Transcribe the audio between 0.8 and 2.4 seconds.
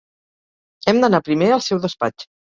Hem d'anar primer al seu despatx.